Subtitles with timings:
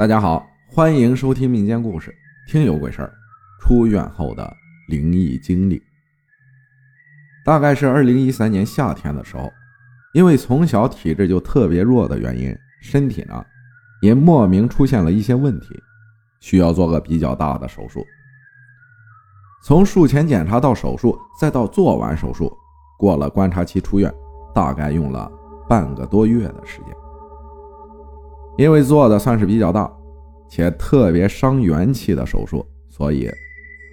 [0.00, 2.10] 大家好，欢迎收听民间故事
[2.50, 3.12] 《听有鬼事儿》，
[3.62, 4.50] 出院后的
[4.88, 5.78] 灵异经历。
[7.44, 9.52] 大概是二零一三年夏天的时候，
[10.14, 13.44] 因为从小体质就特别弱的原因，身体呢
[14.00, 15.78] 也莫名出现了一些问题，
[16.40, 18.02] 需要做个比较大的手术。
[19.62, 22.50] 从术前检查到手术，再到做完手术，
[22.98, 24.10] 过了观察期出院，
[24.54, 25.30] 大概用了
[25.68, 26.96] 半个多月的时间。
[28.60, 29.90] 因为做的算是比较大，
[30.50, 33.26] 且特别伤元气的手术，所以，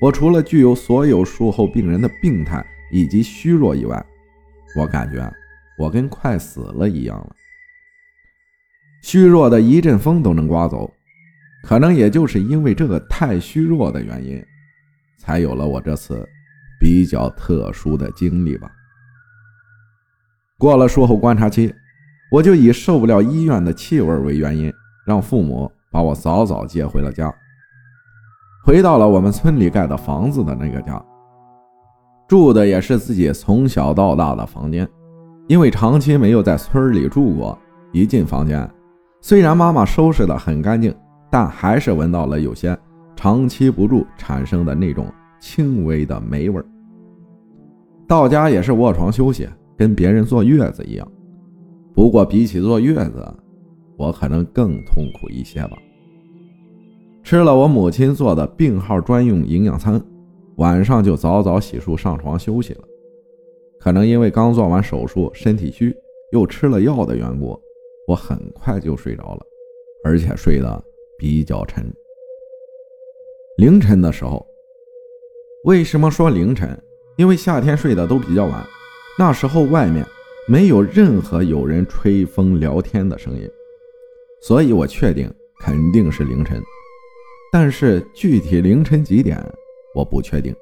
[0.00, 4.06] 我除了具有所有术后病人的病态以及虚弱以外，
[4.76, 5.28] 我感觉
[5.76, 7.34] 我跟快死了一样了，
[9.02, 10.88] 虚弱的一阵风都能刮走。
[11.64, 14.40] 可能也就是因为这个太虚弱的原因，
[15.18, 16.24] 才有了我这次
[16.78, 18.70] 比较特殊的经历吧。
[20.56, 21.74] 过了术后观察期。
[22.32, 24.72] 我就以受不了医院的气味为原因，
[25.04, 27.30] 让父母把我早早接回了家，
[28.64, 31.04] 回到了我们村里盖的房子的那个家，
[32.26, 34.88] 住的也是自己从小到大的房间。
[35.46, 37.58] 因为长期没有在村里住过，
[37.92, 38.66] 一进房间，
[39.20, 40.94] 虽然妈妈收拾的很干净，
[41.30, 42.74] 但还是闻到了有些
[43.14, 46.62] 长期不住产生的那种轻微的霉味
[48.08, 49.46] 到家也是卧床休息，
[49.76, 51.06] 跟别人坐月子一样。
[51.94, 53.26] 不过比起坐月子，
[53.96, 55.76] 我可能更痛苦一些吧。
[57.22, 60.02] 吃了我母亲做的病号专用营养餐，
[60.56, 62.80] 晚上就早早洗漱上床休息了。
[63.78, 65.94] 可能因为刚做完手术，身体虚，
[66.32, 67.60] 又吃了药的缘故，
[68.08, 69.40] 我很快就睡着了，
[70.04, 70.82] 而且睡得
[71.18, 71.84] 比较沉。
[73.58, 74.44] 凌晨的时候，
[75.64, 76.76] 为什么说凌晨？
[77.16, 78.66] 因为夏天睡得都比较晚，
[79.18, 80.04] 那时候外面。
[80.48, 83.48] 没有任何有人吹风聊天的声音，
[84.40, 86.60] 所以我确定肯定是凌晨。
[87.52, 89.38] 但是具体凌晨几点，
[89.94, 90.54] 我不确定，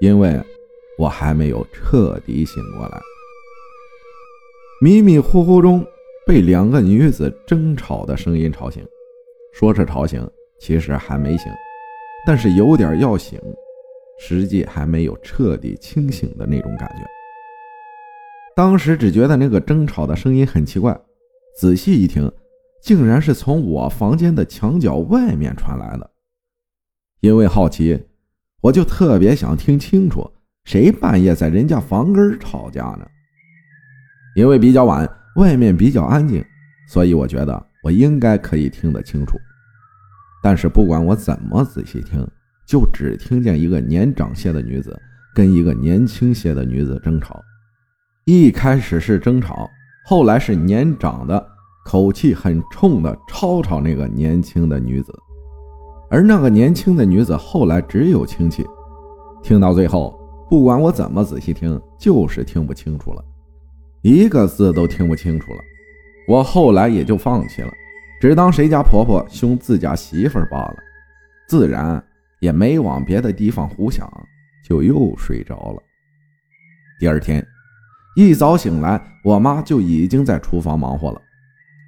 [0.00, 0.40] 因为
[0.98, 3.00] 我还没有彻底醒过来。
[4.80, 5.86] 迷迷糊糊中
[6.26, 8.84] 被两个女子争吵的声音吵醒，
[9.52, 11.52] 说是吵醒，其实还没醒，
[12.26, 13.38] 但是有点要醒，
[14.18, 17.04] 实际还没有彻底清醒的那种感觉。
[18.54, 20.98] 当时只觉得那个争吵的声音很奇怪，
[21.58, 22.30] 仔细一听，
[22.82, 26.10] 竟然是从我房间的墙角外面传来的。
[27.20, 27.98] 因为好奇，
[28.60, 30.30] 我就特别想听清楚
[30.64, 33.06] 谁半夜在人家房根吵架呢？
[34.34, 36.44] 因为比较晚，外面比较安静，
[36.88, 39.38] 所以我觉得我应该可以听得清楚。
[40.42, 42.26] 但是不管我怎么仔细听，
[42.66, 45.00] 就只听见一个年长些的女子
[45.34, 47.42] 跟一个年轻些的女子争吵。
[48.24, 49.68] 一开始是争吵，
[50.04, 51.44] 后来是年长的
[51.84, 55.12] 口气很冲的吵吵那个年轻的女子，
[56.08, 58.64] 而那个年轻的女子后来只有轻气，
[59.42, 60.16] 听到最后，
[60.48, 63.24] 不管我怎么仔细听，就是听不清楚了，
[64.02, 65.58] 一个字都听不清楚了。
[66.28, 67.72] 我后来也就放弃了，
[68.20, 70.76] 只当谁家婆婆凶自家媳妇罢了，
[71.48, 72.00] 自然
[72.38, 74.08] 也没往别的地方胡想，
[74.64, 75.82] 就又睡着了。
[77.00, 77.44] 第二天。
[78.14, 81.20] 一早醒来，我妈就已经在厨房忙活了。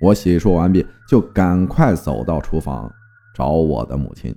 [0.00, 2.90] 我洗漱完毕，就赶快走到厨房
[3.34, 4.34] 找我的母亲。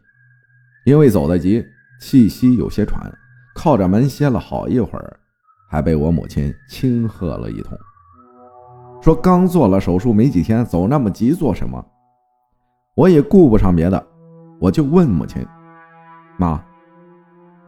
[0.86, 1.66] 因为走得急，
[2.02, 3.12] 气息有些喘，
[3.56, 5.20] 靠着门歇了好一会儿，
[5.70, 7.78] 还被我母亲轻喝了一通，
[9.02, 11.84] 说刚做了手术没几天，走那么急做什么？
[12.96, 14.08] 我也顾不上别的，
[14.60, 15.46] 我就问母亲
[16.38, 16.62] ：“妈，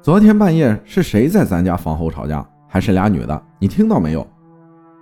[0.01, 4.25] 昨天半夜是谁在咱家房后吵架？”还是俩女的，你听到没有？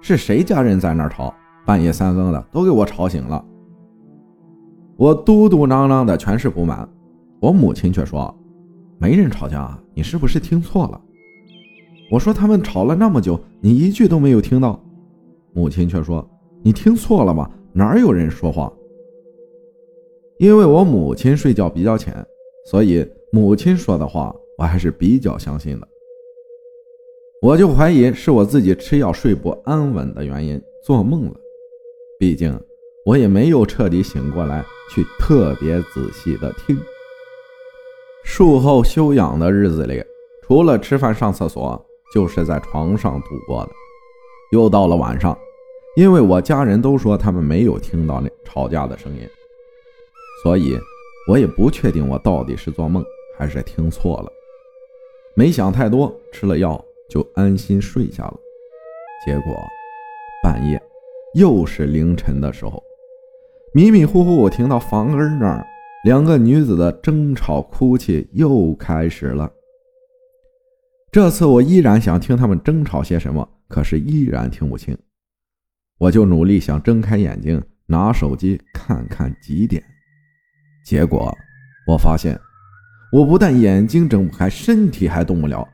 [0.01, 1.31] 是谁家人在那儿吵？
[1.66, 3.44] 半夜三更的，都给我吵醒了。
[4.95, 6.88] 我嘟嘟囔囔的，全是不满。
[7.41, 8.33] 我母亲却说
[8.97, 11.01] ：“没人吵架，你是不是听错了？”
[12.09, 14.81] 我说：“他们吵了那么久，你一句都没有听到。”
[15.53, 16.25] 母亲却说
[16.63, 17.51] ：“你听错了吧？
[17.73, 18.72] 哪有人说话？”
[20.39, 22.25] 因为我母亲睡觉比较浅，
[22.72, 25.87] 所以母亲说的话我还是比较相信的。
[27.47, 31.34] 我就怀疑是我自己吃药睡不安稳的原因，做梦了。
[32.20, 32.53] 毕竟
[33.05, 36.78] 我也没有彻底醒过来，去特别仔细的听。
[38.26, 40.03] 术后休养的日子里，
[40.46, 41.82] 除了吃饭、上厕所，
[42.14, 43.72] 就是在床上度过的。
[44.52, 45.38] 又到了晚上，
[45.96, 49.22] 因为我家人都说他们没有听到那吵架的声音，
[50.44, 50.78] 所以
[51.29, 53.02] 我也不确定我到底是做梦
[53.38, 54.29] 还是听错了。
[55.34, 56.84] 没想太多，吃了药。
[57.09, 58.38] 就安心睡下了。
[59.26, 59.56] 结果
[60.44, 60.82] 半夜
[61.36, 62.82] 又是凌晨的时候，
[63.74, 65.66] 迷迷糊糊我听到房根那儿
[66.04, 69.52] 两个女子的争吵、哭泣又开始了。
[71.12, 74.98] 这次我依然想听他们争吵些什么，可是依然听不清。
[75.98, 79.84] 我就努力想睁开眼睛，拿手机看看几点。
[80.86, 81.36] 结果
[81.88, 82.40] 我发现，
[83.12, 85.68] 我不但眼睛睁不开，身体还动不了。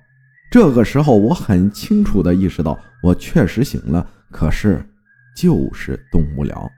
[0.53, 4.87] 这个时候，我很清楚地意识到，我确实醒了，可是
[5.35, 6.69] 就是动不了。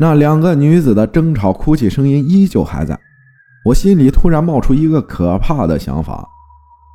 [0.00, 2.98] 那两个女子的争吵、哭泣声音依旧还在，
[3.62, 6.26] 我心里突然冒出一个可怕的想法：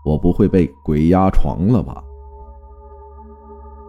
[0.03, 2.03] 我不会被鬼压床了吧？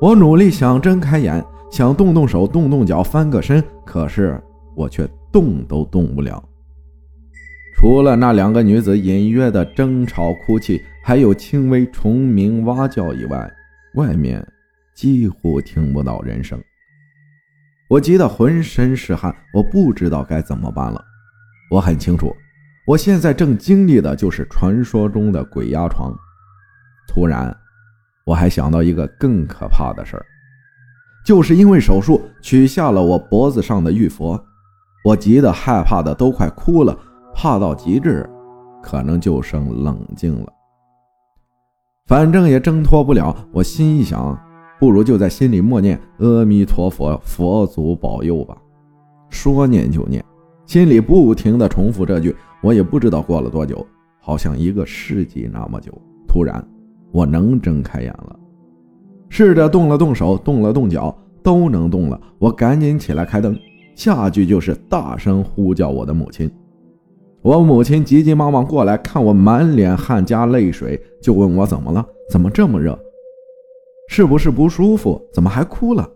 [0.02, 4.38] 我努力想睁开眼，想动动手、动动脚、翻个身，可是
[4.76, 6.44] 我却动都动不了。
[7.76, 13.52] 除了那两个女子隐约的争吵、哭泣，还有轻微虫鸣、蛙叫以外，
[13.94, 14.46] 外面
[14.94, 16.58] 几乎听不到人声。
[17.88, 21.04] 我急得浑身是汗，我不知道该怎么办了。
[21.70, 22.34] 我很清楚，
[22.86, 26.16] 我现在正经历的就是传说中的鬼压床。
[27.08, 27.54] 突然，
[28.24, 30.24] 我还想到一个更可怕的事儿，
[31.26, 34.42] 就是因为手术取下了我脖子上的玉佛，
[35.04, 36.96] 我急得害怕的都快哭了。
[37.34, 38.28] 怕到极致，
[38.82, 40.52] 可能就剩冷静了。
[42.06, 44.38] 反正也挣脱不了，我心一想，
[44.78, 48.56] 不如就在心里默念“阿弥陀佛，佛祖保佑吧”。
[49.30, 50.24] 说念就念，
[50.64, 52.34] 心里不停地重复这句。
[52.62, 53.84] 我也不知道过了多久，
[54.20, 55.92] 好像一个世纪那么久。
[56.28, 56.62] 突然，
[57.10, 58.36] 我能睁开眼了，
[59.28, 62.20] 试着动了动手，动了动脚，都能动了。
[62.38, 63.58] 我赶紧起来开灯，
[63.94, 66.50] 下句就是大声呼叫我的母亲。
[67.44, 72.02] 我母亲急急忙忙过来，看我满脸汗加泪水，就问我怎么了？
[72.30, 72.98] 怎么这么热？
[74.08, 75.20] 是不是不舒服？
[75.30, 76.10] 怎么还哭了？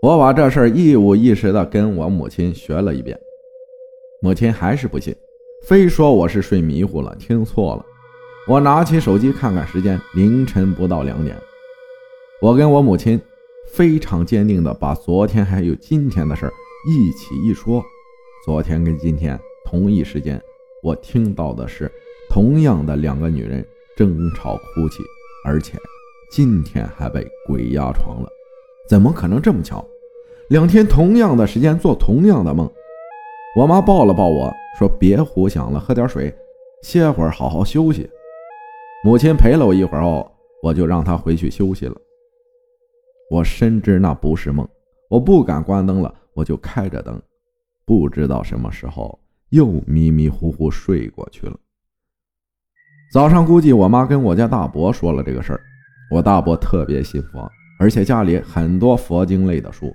[0.00, 3.18] 我把这事儿一五一十的跟我母亲学了一遍，
[4.22, 5.12] 母亲还是不信，
[5.66, 7.84] 非说我是睡迷糊了，听错了。
[8.46, 11.36] 我拿起手机看看时间，凌晨不到两点。
[12.40, 13.20] 我跟我母亲
[13.72, 16.52] 非常坚定的把昨天还有今天的事儿
[16.88, 17.82] 一起一说，
[18.46, 19.36] 昨天跟今天。
[19.70, 20.42] 同一时间，
[20.82, 21.88] 我听到的是
[22.28, 23.64] 同样的两个女人
[23.96, 25.00] 争吵哭泣，
[25.44, 25.78] 而且
[26.28, 28.28] 今天还被鬼压床了。
[28.88, 29.86] 怎么可能这么巧？
[30.48, 32.68] 两天同样的时间做同样的梦。
[33.54, 36.34] 我妈抱了抱我说：“别胡想了，喝点水，
[36.82, 38.10] 歇会儿，好好休息。”
[39.06, 40.28] 母亲陪了我一会儿后，
[40.64, 41.94] 我就让她回去休息了。
[43.30, 44.68] 我深知那不是梦，
[45.08, 47.22] 我不敢关灯了，我就开着灯，
[47.84, 49.16] 不知道什么时候。
[49.50, 51.56] 又迷迷糊糊睡过去了。
[53.12, 55.60] 早上估计我妈跟我家大伯说了这个事儿，
[56.10, 59.92] 我大伯特别信佛，而且家里很多佛经类的书。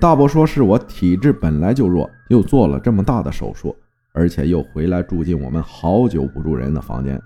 [0.00, 3.76] 大伯说是我体质本来就弱，又做了这么大的手术，
[4.14, 7.20] 而且又回来住进我们好久不住人的房间，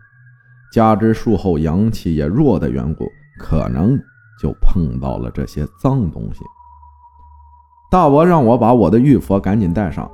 [0.73, 3.07] 加之术后阳气也弱的缘故，
[3.39, 3.97] 可能
[4.43, 6.41] 就碰到了这些脏东西。
[7.93, 10.11] 大伯让我把我的玉佛赶紧带上。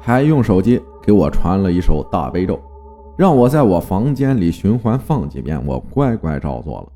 [0.00, 2.60] 还用手机给我传了一首大悲咒，
[3.18, 5.64] 让我在我房间里循环放几遍。
[5.66, 6.92] 我乖乖照做了。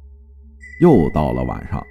[0.81, 1.85] 又到了晚上，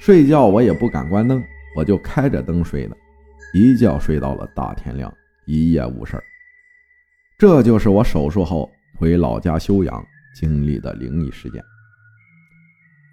[0.00, 1.42] 睡觉我也不敢关灯，
[1.76, 2.96] 我就开着灯睡的，
[3.54, 5.12] 一觉睡到了大天亮，
[5.46, 6.22] 一夜无事
[7.38, 11.62] 这就是我手术后回老家休养经历的灵异事件。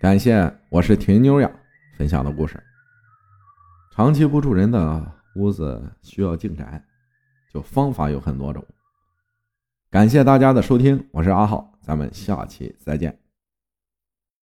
[0.01, 1.50] 感谢我是婷妞呀
[1.98, 2.62] 分享的故事。
[3.95, 6.83] 长期不住人的屋子需要静宅。
[7.51, 8.63] 就方法有很多种，
[9.89, 13.28] 感谢大家的收听，我是阿浩，咱们下期再见。